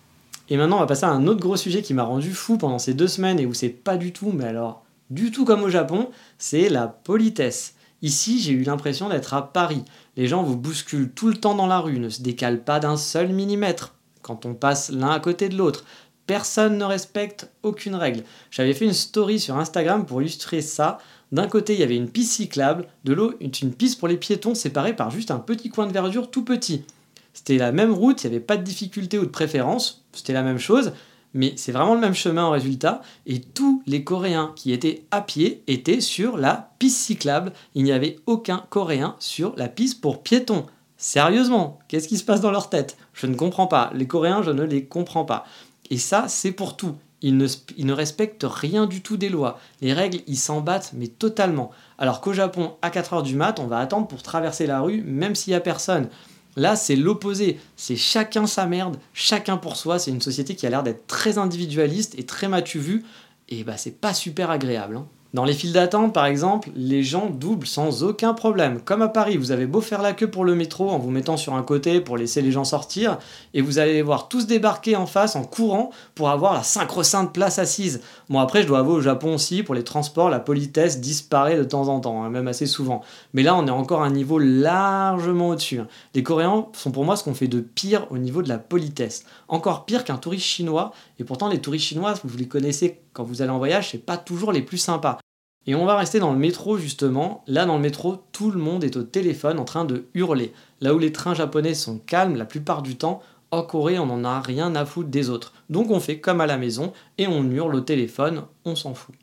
Et 0.49 0.57
maintenant, 0.57 0.77
on 0.77 0.81
va 0.81 0.87
passer 0.87 1.05
à 1.05 1.11
un 1.11 1.27
autre 1.27 1.41
gros 1.41 1.57
sujet 1.57 1.83
qui 1.83 1.95
m'a 1.95 2.05
rendu 2.05 2.33
fou 2.33 2.57
pendant 2.57 2.79
ces 2.79 2.95
deux 2.95 3.09
semaines 3.09 3.41
et 3.41 3.47
où 3.47 3.55
c'est 3.55 3.69
pas 3.69 3.97
du 3.97 4.13
tout, 4.13 4.33
mais 4.33 4.45
alors 4.45 4.85
du 5.11 5.31
tout 5.31 5.45
comme 5.45 5.63
au 5.63 5.71
Japon, 5.71 6.11
c'est 6.39 6.69
la 6.69 6.89
politesse. 6.89 7.75
Ici, 8.03 8.41
j'ai 8.41 8.53
eu 8.53 8.63
l'impression 8.63 9.09
d'être 9.09 9.35
à 9.35 9.53
Paris. 9.53 9.83
Les 10.17 10.27
gens 10.27 10.43
vous 10.43 10.57
bousculent 10.57 11.13
tout 11.13 11.29
le 11.29 11.37
temps 11.37 11.55
dans 11.55 11.67
la 11.67 11.79
rue, 11.79 11.99
ne 11.99 12.09
se 12.09 12.23
décalent 12.23 12.63
pas 12.63 12.81
d'un 12.81 12.97
seul 12.97 13.29
millimètre 13.33 13.95
quand 14.23 14.47
on 14.47 14.55
passe 14.55 14.91
l'un 14.91 15.11
à 15.11 15.21
côté 15.21 15.49
de 15.49 15.57
l'autre. 15.57 15.85
Personne 16.27 16.77
ne 16.77 16.85
respecte 16.85 17.51
aucune 17.63 17.95
règle. 17.95 18.25
J'avais 18.51 18.75
fait 18.75 18.85
une 18.85 18.93
story 18.93 19.39
sur 19.39 19.57
Instagram 19.57 20.05
pour 20.05 20.21
illustrer 20.21 20.61
ça. 20.61 20.99
D'un 21.33 21.49
côté, 21.49 21.75
il 21.75 21.81
y 21.81 21.83
avait 21.83 21.97
une 21.97 22.09
piste 22.09 22.33
cyclable, 22.33 22.87
de 23.05 23.13
l'autre, 23.13 23.37
une 23.41 23.75
piste 23.75 23.99
pour 23.99 24.09
les 24.09 24.17
piétons 24.17 24.55
séparée 24.55 24.95
par 24.95 25.11
juste 25.11 25.31
un 25.31 25.39
petit 25.39 25.71
coin 25.71 25.87
de 25.87 25.93
verdure 25.93 26.31
tout 26.31 26.45
petit. 26.45 26.85
C'était 27.33 27.59
la 27.59 27.73
même 27.73 27.93
route, 27.93 28.23
il 28.23 28.31
n'y 28.31 28.37
avait 28.37 28.45
pas 28.45 28.57
de 28.57 28.63
difficulté 28.63 29.19
ou 29.19 29.27
de 29.27 29.31
préférence, 29.31 30.05
c'était 30.13 30.33
la 30.33 30.43
même 30.43 30.59
chose, 30.59 30.93
mais 31.35 31.53
c'est 31.57 31.73
vraiment 31.73 31.95
le 31.95 32.01
même 32.01 32.15
chemin 32.15 32.45
en 32.45 32.51
résultat. 32.51 33.03
Et 33.27 33.41
tous 33.41 33.83
les 33.87 34.05
Coréens 34.05 34.53
qui 34.57 34.73
étaient 34.73 35.05
à 35.11 35.21
pied 35.21 35.63
étaient 35.67 36.01
sur 36.01 36.39
la 36.39 36.71
piste 36.79 36.97
cyclable. 36.97 37.53
Il 37.75 37.85
n'y 37.85 37.93
avait 37.93 38.17
aucun 38.25 38.65
Coréen 38.71 39.17
sur 39.19 39.55
la 39.57 39.69
piste 39.69 40.01
pour 40.01 40.23
piétons. 40.23 40.65
Sérieusement, 40.97 41.79
qu'est-ce 41.89 42.09
qui 42.09 42.17
se 42.17 42.25
passe 42.25 42.41
dans 42.41 42.51
leur 42.51 42.71
tête? 42.71 42.97
Je 43.13 43.27
ne 43.27 43.35
comprends 43.35 43.67
pas. 43.67 43.91
Les 43.95 44.07
Coréens, 44.07 44.43
je 44.43 44.51
ne 44.51 44.63
les 44.63 44.87
comprends 44.87 45.27
pas. 45.27 45.45
Et 45.91 45.99
ça, 45.99 46.27
c'est 46.29 46.53
pour 46.53 46.77
tout. 46.77 46.97
Ils 47.23 47.37
ne, 47.37 47.93
respectent 47.93 48.47
rien 48.49 48.87
du 48.87 49.03
tout 49.03 49.17
des 49.17 49.29
lois. 49.29 49.59
Les 49.81 49.93
règles, 49.93 50.21
ils 50.27 50.37
s'en 50.37 50.61
battent, 50.61 50.93
mais 50.95 51.09
totalement. 51.09 51.71
Alors 51.99 52.21
qu'au 52.21 52.33
Japon, 52.33 52.75
à 52.83 52.91
4h 52.91 53.23
du 53.23 53.35
mat, 53.35 53.59
on 53.59 53.67
va 53.67 53.79
attendre 53.79 54.07
pour 54.07 54.23
traverser 54.23 54.67
la 54.67 54.81
rue, 54.81 55.03
même 55.03 55.35
s'il 55.35 55.53
n'y 55.53 55.57
a 55.57 55.61
personne. 55.61 56.09
Là, 56.57 56.77
c'est 56.77 56.97
l'opposé. 56.97 57.59
C'est 57.77 57.97
chacun 57.97 58.47
sa 58.47 58.67
merde, 58.67 58.99
chacun 59.13 59.57
pour 59.57 59.77
soi. 59.77 59.99
C'est 59.99 60.11
une 60.11 60.21
société 60.21 60.57
qui 60.57 60.67
a 60.67 60.71
l'air 60.71 60.83
d'être 60.83 61.07
très 61.07 61.39
individualiste 61.39 62.19
et 62.19 62.25
très 62.25 62.49
matu 62.49 62.79
vu. 62.79 63.05
Et 63.49 63.65
bah, 63.65 63.77
c'est 63.77 63.99
pas 63.99 64.15
super 64.15 64.51
agréable. 64.51 64.97
Hein. 64.97 65.07
Dans 65.35 65.45
les 65.45 65.53
files 65.53 65.73
d'attente, 65.73 66.15
par 66.15 66.27
exemple, 66.27 66.71
les 66.77 67.03
gens 67.03 67.27
doublent 67.27 67.67
sans 67.67 68.05
aucun 68.05 68.33
problème. 68.33 68.81
Comme 68.81 69.03
à 69.03 69.09
Paris, 69.09 69.37
vous 69.37 69.51
avez 69.51 69.67
beau 69.67 69.81
faire 69.81 70.01
la 70.01 70.13
queue 70.13 70.31
pour 70.31 70.45
le 70.45 70.55
métro 70.55 70.89
en 70.89 70.99
vous 70.99 71.11
mettant 71.11 71.37
sur 71.37 71.55
un 71.55 71.63
côté 71.63 72.01
pour 72.01 72.17
laisser 72.17 72.41
les 72.43 72.53
gens 72.53 72.65
sortir, 72.65 73.19
et 73.53 73.61
vous 73.61 73.79
allez 73.79 73.93
les 73.93 74.03
voir 74.03 74.29
tous 74.29 74.47
débarquer 74.47 74.97
en 74.97 75.07
face 75.07 75.37
en 75.37 75.45
courant 75.45 75.91
pour 76.15 76.31
avoir 76.31 76.55
la 76.55 76.63
sacro-sainte 76.63 77.33
place 77.33 77.59
assise. 77.59 78.01
Bon, 78.31 78.39
après, 78.39 78.63
je 78.63 78.67
dois 78.69 78.79
avouer 78.79 78.95
au 78.95 79.01
Japon 79.01 79.35
aussi, 79.35 79.63
pour 79.63 79.75
les 79.75 79.85
transports, 79.85 80.31
la 80.31 80.41
politesse 80.41 81.01
disparaît 81.01 81.59
de 81.59 81.65
temps 81.65 81.89
en 81.89 82.01
temps, 82.01 82.23
hein, 82.23 82.31
même 82.31 82.49
assez 82.49 82.67
souvent. 82.67 83.03
Mais 83.35 83.43
là, 83.43 83.57
on 83.57 83.67
est 83.67 83.71
encore 83.71 84.03
à 84.03 84.07
un 84.07 84.11
niveau 84.11 84.39
largement 84.39 85.49
au-dessus. 85.49 85.81
Hein. 85.81 85.89
Les 86.15 86.23
Coréens 86.23 86.67
sont 86.73 86.93
pour 86.93 87.05
moi 87.05 87.17
ce 87.17 87.25
qu'on 87.25 87.35
fait 87.35 87.49
de 87.49 87.61
pire 87.61 88.07
au 88.11 88.19
niveau 88.19 88.43
de 88.43 88.49
la 88.49 88.59
politesse. 88.59 89.25
Encore 89.49 89.85
pire 89.85 90.05
qu'un 90.05 90.17
touriste 90.17 90.47
chinois, 90.47 90.93
et 91.19 91.25
pourtant 91.25 91.49
les 91.49 91.61
touristes 91.61 91.87
chinois, 91.87 92.15
vous 92.25 92.39
les 92.39 92.49
connaissez 92.49 93.01
quand 93.17 93.25
vous 93.25 93.41
allez 93.41 93.51
en 93.51 93.59
voyage, 93.59 93.93
c'est 93.93 94.05
pas 94.05 94.19
toujours 94.19 94.53
les 94.53 94.61
plus 94.61 94.77
sympas. 94.77 95.19
Et 95.67 95.75
on 95.75 95.87
va 95.87 95.97
rester 95.97 96.19
dans 96.21 96.33
le 96.33 96.39
métro 96.39 96.77
justement. 96.77 97.43
Là, 97.47 97.65
dans 97.65 97.77
le 97.77 97.83
métro, 97.83 98.23
tout 98.31 98.51
le 98.51 98.61
monde 98.61 98.85
est 98.85 98.97
au 98.97 99.03
téléphone 99.03 99.59
en 99.59 99.65
train 99.65 99.87
de 99.87 100.05
hurler. 100.13 100.53
Là 100.83 100.95
où 100.95 100.99
les 100.99 101.13
trains 101.13 101.35
japonais 101.35 101.73
sont 101.73 101.99
calmes 101.99 102.37
la 102.37 102.45
plupart 102.45 102.83
du 102.83 102.97
temps, 102.97 103.23
en 103.51 103.63
Corée, 103.63 103.99
on 103.99 104.07
n'en 104.07 104.23
a 104.25 104.41
rien 104.41 104.75
à 104.77 104.85
foutre 104.85 105.09
des 105.09 105.31
autres. 105.31 105.55
Donc 105.71 105.91
on 105.91 105.99
fait 105.99 106.21
comme 106.21 106.43
à 106.43 106.47
la 106.47 106.59
maison 106.59 106.93
et 107.17 107.27
on 107.27 107.51
hurle 107.51 107.75
au 107.75 107.81
téléphone, 107.81 108.43
on 108.67 108.77
s'en 108.77 108.93
fout. 108.93 109.15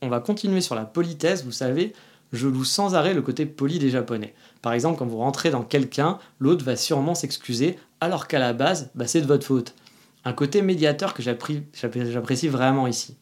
On 0.00 0.08
va 0.08 0.20
continuer 0.20 0.62
sur 0.62 0.74
la 0.74 0.86
politesse, 0.86 1.44
vous 1.44 1.52
savez, 1.52 1.92
je 2.32 2.48
loue 2.48 2.64
sans 2.64 2.94
arrêt 2.94 3.12
le 3.12 3.22
côté 3.22 3.44
poli 3.44 3.78
des 3.78 3.90
Japonais. 3.90 4.34
Par 4.62 4.72
exemple, 4.72 4.98
quand 4.98 5.06
vous 5.06 5.18
rentrez 5.18 5.50
dans 5.50 5.62
quelqu'un, 5.62 6.18
l'autre 6.40 6.64
va 6.64 6.76
sûrement 6.76 7.14
s'excuser, 7.14 7.78
alors 8.00 8.28
qu'à 8.28 8.38
la 8.38 8.54
base, 8.54 8.90
bah, 8.94 9.06
c'est 9.06 9.20
de 9.20 9.26
votre 9.26 9.46
faute. 9.46 9.74
Un 10.24 10.32
côté 10.32 10.62
médiateur 10.62 11.12
que 11.14 11.22
j'apprécie 11.22 12.48
vraiment 12.48 12.86
ici. 12.86 13.16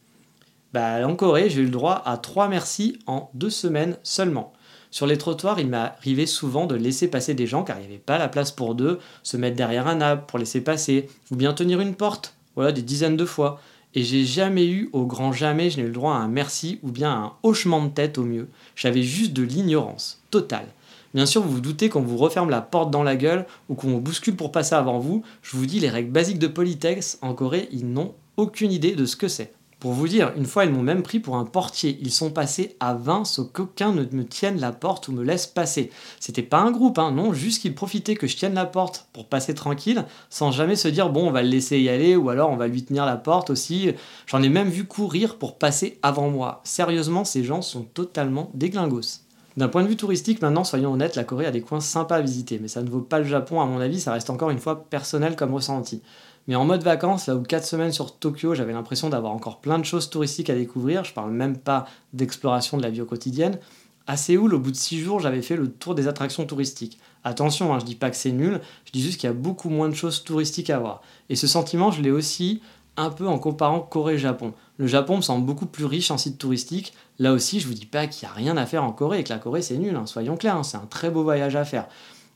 Bah, 0.75 1.07
en 1.07 1.15
Corée, 1.15 1.49
j'ai 1.49 1.61
eu 1.61 1.63
le 1.63 1.69
droit 1.69 2.01
à 2.03 2.17
trois 2.17 2.49
merci 2.49 2.99
en 3.07 3.29
deux 3.33 3.49
semaines 3.49 3.95
seulement. 4.03 4.51
Sur 4.91 5.07
les 5.07 5.17
trottoirs, 5.17 5.57
il 5.57 5.73
arrivé 5.73 6.25
souvent 6.25 6.65
de 6.65 6.75
laisser 6.75 7.07
passer 7.07 7.33
des 7.33 7.47
gens 7.47 7.63
car 7.63 7.77
il 7.77 7.83
n'y 7.83 7.93
avait 7.93 7.97
pas 7.97 8.17
la 8.17 8.27
place 8.27 8.51
pour 8.51 8.75
deux, 8.75 8.99
se 9.23 9.37
mettre 9.37 9.55
derrière 9.55 9.87
un 9.87 10.01
arbre 10.01 10.25
pour 10.25 10.37
laisser 10.37 10.59
passer, 10.59 11.07
ou 11.31 11.37
bien 11.37 11.53
tenir 11.53 11.79
une 11.79 11.95
porte, 11.95 12.35
voilà, 12.55 12.73
des 12.73 12.81
dizaines 12.81 13.15
de 13.15 13.23
fois. 13.23 13.61
Et 13.93 14.03
j'ai 14.03 14.25
jamais 14.25 14.67
eu, 14.67 14.89
au 14.91 15.05
grand 15.05 15.31
jamais, 15.31 15.69
je 15.69 15.77
n'ai 15.77 15.83
eu 15.83 15.87
le 15.87 15.93
droit 15.93 16.11
à 16.11 16.17
un 16.17 16.27
merci 16.27 16.79
ou 16.83 16.91
bien 16.91 17.09
à 17.09 17.15
un 17.19 17.33
hochement 17.43 17.81
de 17.81 17.91
tête 17.91 18.17
au 18.17 18.25
mieux. 18.25 18.49
J'avais 18.75 19.03
juste 19.03 19.31
de 19.31 19.43
l'ignorance, 19.43 20.21
totale. 20.29 20.67
Bien 21.13 21.25
sûr, 21.25 21.41
vous 21.41 21.53
vous 21.53 21.61
doutez 21.61 21.87
qu'on 21.87 22.01
vous 22.01 22.17
referme 22.17 22.49
la 22.49 22.59
porte 22.59 22.91
dans 22.91 23.03
la 23.03 23.15
gueule 23.15 23.45
ou 23.69 23.75
qu'on 23.75 23.91
vous 23.91 24.01
bouscule 24.01 24.35
pour 24.35 24.51
passer 24.51 24.75
avant 24.75 24.99
vous. 24.99 25.23
Je 25.41 25.55
vous 25.55 25.67
dis, 25.67 25.79
les 25.79 25.89
règles 25.89 26.11
basiques 26.11 26.37
de 26.37 26.47
politesse 26.47 27.17
en 27.21 27.33
Corée, 27.33 27.69
ils 27.71 27.89
n'ont 27.89 28.13
aucune 28.35 28.73
idée 28.73 28.93
de 28.93 29.05
ce 29.05 29.15
que 29.15 29.29
c'est. 29.29 29.53
Pour 29.85 29.93
vous 29.93 30.07
dire, 30.07 30.33
une 30.35 30.47
fois 30.47 30.65
ils 30.65 30.71
m'ont 30.71 30.81
même 30.81 31.03
pris 31.03 31.19
pour 31.19 31.35
un 31.35 31.45
portier. 31.45 31.99
Ils 32.01 32.09
sont 32.09 32.31
passés 32.31 32.75
à 32.79 32.95
20 32.95 33.23
sauf 33.23 33.51
qu'aucun 33.51 33.91
ne 33.91 34.03
me 34.03 34.25
tienne 34.25 34.59
la 34.59 34.71
porte 34.71 35.09
ou 35.09 35.11
me 35.11 35.23
laisse 35.23 35.45
passer. 35.45 35.91
C'était 36.19 36.41
pas 36.41 36.57
un 36.57 36.71
groupe, 36.71 36.97
hein, 36.97 37.11
non, 37.11 37.33
juste 37.33 37.61
qu'ils 37.61 37.75
profitaient 37.75 38.15
que 38.15 38.25
je 38.25 38.35
tienne 38.35 38.55
la 38.55 38.65
porte 38.65 39.07
pour 39.13 39.27
passer 39.27 39.53
tranquille, 39.53 40.03
sans 40.31 40.49
jamais 40.49 40.75
se 40.75 40.87
dire 40.87 41.11
bon 41.11 41.27
on 41.27 41.31
va 41.31 41.43
le 41.43 41.49
laisser 41.49 41.79
y 41.79 41.87
aller 41.87 42.15
ou 42.15 42.31
alors 42.31 42.49
on 42.49 42.55
va 42.55 42.67
lui 42.67 42.83
tenir 42.83 43.05
la 43.05 43.15
porte 43.15 43.51
aussi. 43.51 43.91
J'en 44.25 44.41
ai 44.41 44.49
même 44.49 44.69
vu 44.69 44.85
courir 44.85 45.37
pour 45.37 45.59
passer 45.59 45.99
avant 46.01 46.31
moi. 46.31 46.61
Sérieusement, 46.63 47.23
ces 47.23 47.43
gens 47.43 47.61
sont 47.61 47.83
totalement 47.83 48.49
déglingos. 48.55 49.19
D'un 49.55 49.67
point 49.67 49.83
de 49.83 49.87
vue 49.87 49.97
touristique, 49.97 50.41
maintenant, 50.41 50.63
soyons 50.63 50.93
honnêtes, 50.93 51.15
la 51.15 51.23
Corée 51.23 51.45
a 51.45 51.51
des 51.51 51.61
coins 51.61 51.79
sympas 51.79 52.17
à 52.17 52.21
visiter, 52.21 52.57
mais 52.59 52.67
ça 52.67 52.81
ne 52.81 52.89
vaut 52.89 53.01
pas 53.01 53.19
le 53.19 53.25
Japon, 53.25 53.61
à 53.61 53.65
mon 53.65 53.79
avis, 53.79 54.01
ça 54.01 54.11
reste 54.11 54.29
encore 54.29 54.49
une 54.49 54.59
fois 54.59 54.83
personnel 54.89 55.35
comme 55.37 55.53
ressenti. 55.53 56.01
Mais 56.47 56.55
en 56.55 56.65
mode 56.65 56.83
vacances, 56.83 57.27
là 57.27 57.35
où 57.35 57.41
4 57.41 57.65
semaines 57.65 57.91
sur 57.91 58.17
Tokyo, 58.17 58.53
j'avais 58.53 58.73
l'impression 58.73 59.09
d'avoir 59.09 59.33
encore 59.33 59.61
plein 59.61 59.79
de 59.79 59.85
choses 59.85 60.09
touristiques 60.09 60.49
à 60.49 60.55
découvrir, 60.55 61.03
je 61.03 61.13
parle 61.13 61.31
même 61.31 61.57
pas 61.57 61.87
d'exploration 62.13 62.77
de 62.77 62.83
la 62.83 62.89
vie 62.89 63.01
au 63.01 63.05
quotidienne. 63.05 63.59
À 64.07 64.17
Séoul, 64.17 64.53
au 64.53 64.59
bout 64.59 64.69
de 64.69 64.75
6 64.75 64.99
jours, 64.99 65.19
j'avais 65.19 65.41
fait 65.41 65.55
le 65.55 65.71
tour 65.71 65.95
des 65.95 66.07
attractions 66.07 66.45
touristiques. 66.45 66.99
Attention, 67.23 67.73
hein, 67.73 67.79
je 67.79 67.85
dis 67.85 67.95
pas 67.95 68.11
que 68.11 68.15
c'est 68.15 68.31
nul, 68.31 68.61
je 68.85 68.91
dis 68.91 69.01
juste 69.01 69.19
qu'il 69.19 69.27
y 69.27 69.31
a 69.31 69.33
beaucoup 69.33 69.69
moins 69.69 69.89
de 69.89 69.95
choses 69.95 70.23
touristiques 70.23 70.69
à 70.69 70.77
voir. 70.77 71.01
Et 71.29 71.35
ce 71.35 71.47
sentiment, 71.47 71.89
je 71.89 72.03
l'ai 72.03 72.11
aussi 72.11 72.61
un 72.97 73.09
peu 73.09 73.27
en 73.27 73.39
comparant 73.39 73.79
Corée-Japon. 73.79 74.53
Le 74.77 74.85
Japon 74.85 75.17
me 75.17 75.21
semble 75.21 75.45
beaucoup 75.45 75.65
plus 75.65 75.85
riche 75.85 76.11
en 76.11 76.17
sites 76.19 76.37
touristiques. 76.37 76.93
Là 77.17 77.33
aussi, 77.33 77.59
je 77.59 77.67
vous 77.67 77.73
dis 77.73 77.87
pas 77.87 78.05
qu'il 78.05 78.27
n'y 78.27 78.31
a 78.31 78.35
rien 78.35 78.57
à 78.57 78.67
faire 78.67 78.83
en 78.83 78.91
Corée 78.91 79.19
et 79.19 79.23
que 79.23 79.33
la 79.33 79.39
Corée 79.39 79.63
c'est 79.63 79.77
nul, 79.77 79.95
hein, 79.95 80.05
soyons 80.05 80.37
clairs, 80.37 80.57
hein, 80.57 80.63
c'est 80.63 80.77
un 80.77 80.85
très 80.85 81.09
beau 81.09 81.23
voyage 81.23 81.55
à 81.55 81.65
faire. 81.65 81.87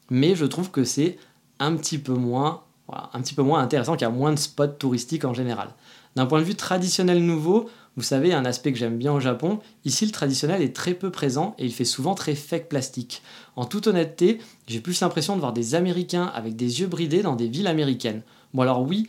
Mais 0.09 0.35
je 0.35 0.45
trouve 0.45 0.71
que 0.71 0.83
c'est 0.83 1.17
un 1.59 1.75
petit 1.75 1.99
peu 1.99 2.13
moins 2.13 2.63
un 2.91 3.21
petit 3.21 3.33
peu 3.33 3.43
moins 3.43 3.61
intéressant, 3.61 3.93
qu'il 3.93 4.07
y 4.07 4.11
a 4.11 4.13
moins 4.13 4.33
de 4.33 4.39
spots 4.39 4.67
touristiques 4.67 5.25
en 5.25 5.33
général. 5.33 5.69
D'un 6.15 6.25
point 6.25 6.39
de 6.39 6.45
vue 6.45 6.55
traditionnel 6.55 7.23
nouveau, 7.23 7.69
vous 7.95 8.03
savez, 8.03 8.33
un 8.33 8.45
aspect 8.45 8.71
que 8.71 8.79
j'aime 8.79 8.97
bien 8.97 9.13
au 9.13 9.19
Japon, 9.19 9.59
ici 9.85 10.05
le 10.05 10.11
traditionnel 10.11 10.61
est 10.61 10.75
très 10.75 10.93
peu 10.93 11.11
présent 11.11 11.55
et 11.57 11.65
il 11.65 11.73
fait 11.73 11.85
souvent 11.85 12.15
très 12.15 12.35
fake 12.35 12.69
plastique. 12.69 13.21
En 13.55 13.65
toute 13.65 13.87
honnêteté, 13.87 14.39
j'ai 14.67 14.79
plus 14.79 15.01
l'impression 15.01 15.35
de 15.35 15.41
voir 15.41 15.53
des 15.53 15.75
Américains 15.75 16.31
avec 16.33 16.55
des 16.55 16.79
yeux 16.81 16.87
bridés 16.87 17.21
dans 17.21 17.35
des 17.35 17.47
villes 17.47 17.67
américaines. 17.67 18.23
Bon 18.53 18.61
alors 18.61 18.81
oui, 18.81 19.07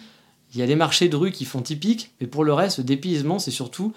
il 0.52 0.60
y 0.60 0.62
a 0.62 0.66
des 0.66 0.76
marchés 0.76 1.08
de 1.08 1.16
rue 1.16 1.30
qui 1.30 1.44
font 1.44 1.62
typique, 1.62 2.12
mais 2.20 2.26
pour 2.26 2.44
le 2.44 2.52
reste, 2.52 2.78
le 2.78 2.84
dépaysement, 2.84 3.38
c'est 3.38 3.50
surtout 3.50 3.92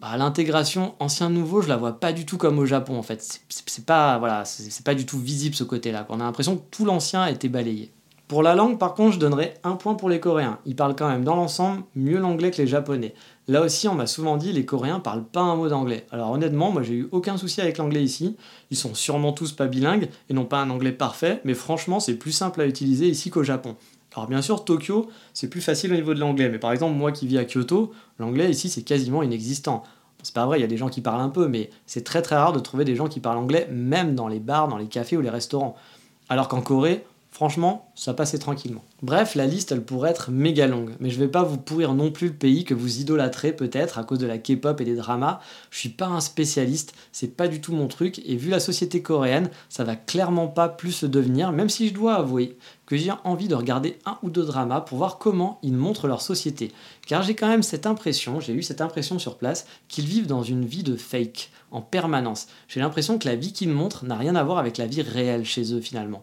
bah, 0.00 0.16
l'intégration 0.16 0.94
ancien-nouveau, 0.98 1.62
je 1.62 1.68
la 1.68 1.76
vois 1.76 1.98
pas 1.98 2.12
du 2.12 2.26
tout 2.26 2.36
comme 2.36 2.58
au 2.58 2.66
Japon 2.66 2.98
en 2.98 3.02
fait. 3.02 3.40
C'est 3.48 3.86
pas, 3.86 4.44
pas 4.84 4.94
du 4.94 5.06
tout 5.06 5.18
visible 5.18 5.54
ce 5.54 5.64
côté-là. 5.64 6.06
On 6.08 6.20
a 6.20 6.24
l'impression 6.24 6.56
que 6.56 6.64
tout 6.70 6.84
l'ancien 6.84 7.22
a 7.22 7.30
été 7.30 7.48
balayé. 7.48 7.92
Pour 8.26 8.42
la 8.42 8.54
langue, 8.54 8.78
par 8.78 8.94
contre, 8.94 9.12
je 9.12 9.18
donnerais 9.18 9.54
un 9.64 9.72
point 9.72 9.94
pour 9.94 10.08
les 10.08 10.18
Coréens. 10.18 10.58
Ils 10.64 10.74
parlent 10.74 10.96
quand 10.96 11.08
même 11.08 11.24
dans 11.24 11.36
l'ensemble 11.36 11.82
mieux 11.94 12.18
l'anglais 12.18 12.50
que 12.50 12.56
les 12.56 12.66
Japonais. 12.66 13.14
Là 13.48 13.60
aussi, 13.60 13.86
on 13.86 13.94
m'a 13.94 14.06
souvent 14.06 14.38
dit 14.38 14.50
les 14.50 14.64
Coréens 14.64 14.98
parlent 14.98 15.24
pas 15.24 15.42
un 15.42 15.56
mot 15.56 15.68
d'anglais. 15.68 16.06
Alors 16.10 16.30
honnêtement, 16.30 16.70
moi 16.70 16.82
j'ai 16.82 16.94
eu 16.94 17.08
aucun 17.12 17.36
souci 17.36 17.60
avec 17.60 17.76
l'anglais 17.76 18.02
ici. 18.02 18.36
Ils 18.70 18.78
sont 18.78 18.94
sûrement 18.94 19.34
tous 19.34 19.52
pas 19.52 19.66
bilingues 19.66 20.08
et 20.30 20.34
n'ont 20.34 20.46
pas 20.46 20.58
un 20.58 20.70
anglais 20.70 20.92
parfait, 20.92 21.42
mais 21.44 21.52
franchement, 21.52 22.00
c'est 22.00 22.14
plus 22.14 22.32
simple 22.32 22.62
à 22.62 22.66
utiliser 22.66 23.08
ici 23.08 23.28
qu'au 23.28 23.42
Japon. 23.42 23.76
Alors 24.16 24.26
bien 24.26 24.40
sûr, 24.40 24.64
Tokyo, 24.64 25.10
c'est 25.34 25.50
plus 25.50 25.60
facile 25.60 25.92
au 25.92 25.96
niveau 25.96 26.14
de 26.14 26.20
l'anglais, 26.20 26.48
mais 26.48 26.58
par 26.58 26.72
exemple, 26.72 26.96
moi 26.96 27.12
qui 27.12 27.26
vis 27.26 27.36
à 27.36 27.44
Kyoto, 27.44 27.92
l'anglais 28.18 28.50
ici 28.50 28.70
c'est 28.70 28.82
quasiment 28.82 29.22
inexistant. 29.22 29.82
c'est 30.22 30.34
pas 30.34 30.46
vrai, 30.46 30.58
il 30.58 30.62
y 30.62 30.64
a 30.64 30.68
des 30.68 30.78
gens 30.78 30.88
qui 30.88 31.02
parlent 31.02 31.20
un 31.20 31.28
peu, 31.28 31.46
mais 31.46 31.68
c'est 31.84 32.04
très 32.04 32.22
très 32.22 32.36
rare 32.36 32.54
de 32.54 32.60
trouver 32.60 32.86
des 32.86 32.96
gens 32.96 33.08
qui 33.08 33.20
parlent 33.20 33.36
anglais, 33.36 33.68
même 33.70 34.14
dans 34.14 34.28
les 34.28 34.40
bars, 34.40 34.68
dans 34.68 34.78
les 34.78 34.86
cafés 34.86 35.18
ou 35.18 35.20
les 35.20 35.28
restaurants. 35.28 35.76
Alors 36.30 36.48
qu'en 36.48 36.62
Corée, 36.62 37.04
Franchement, 37.34 37.90
ça 37.96 38.14
passait 38.14 38.38
tranquillement. 38.38 38.84
Bref, 39.02 39.34
la 39.34 39.46
liste, 39.46 39.72
elle 39.72 39.84
pourrait 39.84 40.12
être 40.12 40.30
méga 40.30 40.68
longue, 40.68 40.92
mais 41.00 41.10
je 41.10 41.18
vais 41.18 41.26
pas 41.26 41.42
vous 41.42 41.58
pourrir 41.58 41.92
non 41.92 42.12
plus 42.12 42.28
le 42.28 42.34
pays 42.34 42.62
que 42.62 42.74
vous 42.74 43.00
idolâtrez 43.00 43.52
peut-être 43.52 43.98
à 43.98 44.04
cause 44.04 44.20
de 44.20 44.26
la 44.28 44.38
K-pop 44.38 44.80
et 44.80 44.84
des 44.84 44.94
dramas. 44.94 45.40
Je 45.72 45.80
suis 45.80 45.88
pas 45.88 46.06
un 46.06 46.20
spécialiste, 46.20 46.94
c'est 47.10 47.36
pas 47.36 47.48
du 47.48 47.60
tout 47.60 47.72
mon 47.72 47.88
truc, 47.88 48.22
et 48.24 48.36
vu 48.36 48.50
la 48.50 48.60
société 48.60 49.02
coréenne, 49.02 49.50
ça 49.68 49.82
va 49.82 49.96
clairement 49.96 50.46
pas 50.46 50.68
plus 50.68 51.02
le 51.02 51.08
devenir, 51.08 51.50
même 51.50 51.68
si 51.68 51.88
je 51.88 51.92
dois 51.92 52.14
avouer 52.14 52.56
que 52.86 52.96
j'ai 52.96 53.10
envie 53.24 53.48
de 53.48 53.56
regarder 53.56 53.98
un 54.06 54.16
ou 54.22 54.30
deux 54.30 54.44
dramas 54.44 54.82
pour 54.82 54.98
voir 54.98 55.18
comment 55.18 55.58
ils 55.64 55.74
montrent 55.74 56.06
leur 56.06 56.22
société. 56.22 56.70
Car 57.04 57.24
j'ai 57.24 57.34
quand 57.34 57.48
même 57.48 57.64
cette 57.64 57.88
impression, 57.88 58.38
j'ai 58.38 58.52
eu 58.52 58.62
cette 58.62 58.80
impression 58.80 59.18
sur 59.18 59.38
place, 59.38 59.66
qu'ils 59.88 60.06
vivent 60.06 60.28
dans 60.28 60.44
une 60.44 60.64
vie 60.64 60.84
de 60.84 60.94
fake, 60.94 61.50
en 61.72 61.80
permanence. 61.80 62.46
J'ai 62.68 62.78
l'impression 62.78 63.18
que 63.18 63.26
la 63.26 63.34
vie 63.34 63.52
qu'ils 63.52 63.70
montrent 63.70 64.04
n'a 64.04 64.16
rien 64.16 64.36
à 64.36 64.44
voir 64.44 64.58
avec 64.58 64.78
la 64.78 64.86
vie 64.86 65.02
réelle 65.02 65.44
chez 65.44 65.74
eux 65.74 65.80
finalement. 65.80 66.22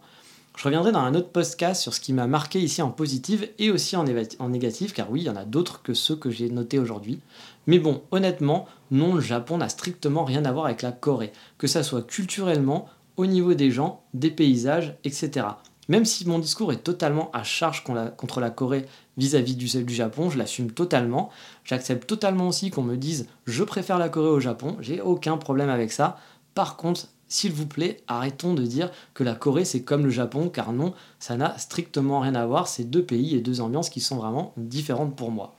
Je 0.57 0.65
reviendrai 0.65 0.91
dans 0.91 0.99
un 0.99 1.15
autre 1.15 1.29
podcast 1.29 1.81
sur 1.81 1.93
ce 1.93 2.01
qui 2.01 2.13
m'a 2.13 2.27
marqué 2.27 2.59
ici 2.59 2.81
en 2.81 2.91
positif 2.91 3.45
et 3.57 3.71
aussi 3.71 3.95
en, 3.95 4.03
négatif, 4.03 4.93
car 4.93 5.09
oui, 5.09 5.21
il 5.21 5.25
y 5.25 5.29
en 5.29 5.35
a 5.35 5.45
d'autres 5.45 5.81
que 5.81 5.93
ceux 5.93 6.15
que 6.15 6.29
j'ai 6.29 6.49
notés 6.49 6.77
aujourd'hui. 6.77 7.19
Mais 7.67 7.79
bon, 7.79 8.03
honnêtement, 8.11 8.67
non, 8.91 9.15
le 9.15 9.21
Japon 9.21 9.57
n'a 9.57 9.69
strictement 9.69 10.25
rien 10.25 10.45
à 10.45 10.51
voir 10.51 10.65
avec 10.65 10.81
la 10.81 10.91
Corée, 10.91 11.31
que 11.57 11.67
ça 11.67 11.83
soit 11.83 12.05
culturellement, 12.05 12.89
au 13.17 13.25
niveau 13.25 13.53
des 13.53 13.71
gens, 13.71 14.03
des 14.13 14.31
paysages, 14.31 14.95
etc. 15.03 15.47
Même 15.89 16.05
si 16.05 16.27
mon 16.27 16.39
discours 16.39 16.71
est 16.71 16.83
totalement 16.83 17.31
à 17.31 17.43
charge 17.43 17.83
contre 17.83 18.39
la 18.39 18.49
Corée 18.49 18.85
vis-à-vis 19.17 19.55
du, 19.55 19.83
du 19.83 19.93
Japon, 19.93 20.29
je 20.29 20.37
l'assume 20.37 20.71
totalement. 20.71 21.29
J'accepte 21.63 22.07
totalement 22.07 22.47
aussi 22.47 22.71
qu'on 22.71 22.83
me 22.83 22.97
dise 22.97 23.27
je 23.45 23.63
préfère 23.63 23.97
la 23.97 24.09
Corée 24.09 24.29
au 24.29 24.39
Japon, 24.39 24.77
j'ai 24.79 25.01
aucun 25.01 25.37
problème 25.37 25.69
avec 25.69 25.91
ça. 25.91 26.17
Par 26.53 26.77
contre, 26.77 27.07
s'il 27.31 27.53
vous 27.53 27.65
plaît, 27.65 28.01
arrêtons 28.09 28.53
de 28.53 28.63
dire 28.63 28.91
que 29.13 29.23
la 29.23 29.35
Corée 29.35 29.63
c'est 29.63 29.83
comme 29.83 30.03
le 30.03 30.09
Japon, 30.09 30.49
car 30.49 30.73
non, 30.73 30.93
ça 31.17 31.37
n'a 31.37 31.57
strictement 31.57 32.19
rien 32.19 32.35
à 32.35 32.45
voir, 32.45 32.67
c'est 32.67 32.83
deux 32.83 33.03
pays 33.03 33.35
et 33.37 33.39
deux 33.39 33.61
ambiances 33.61 33.89
qui 33.89 34.01
sont 34.01 34.17
vraiment 34.17 34.53
différentes 34.57 35.15
pour 35.15 35.31
moi. 35.31 35.55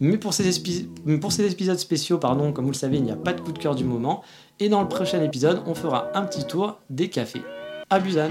Mais 0.00 0.18
pour 0.18 0.34
ces, 0.34 0.48
épisodes 0.48 1.78
spéciaux, 1.78 2.18
pardon, 2.18 2.52
comme 2.52 2.64
vous 2.64 2.72
le 2.72 2.76
savez, 2.76 2.96
il 2.96 3.04
n'y 3.04 3.12
a 3.12 3.16
pas 3.16 3.32
de 3.32 3.40
coup 3.40 3.52
de 3.52 3.58
cœur 3.58 3.76
du 3.76 3.84
moment, 3.84 4.24
et 4.58 4.68
dans 4.68 4.82
le 4.82 4.88
prochain 4.88 5.22
épisode, 5.22 5.62
on 5.66 5.74
fera 5.74 6.10
un 6.14 6.22
petit 6.22 6.44
tour 6.44 6.80
des 6.90 7.10
cafés. 7.10 7.42
À 7.88 8.00
Busan 8.00 8.30